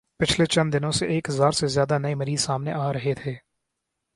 [0.19, 3.33] پچھلے چند دنو ں سے ایک ہزار سے زیادہ نئے مریض سامنے آرہے تھے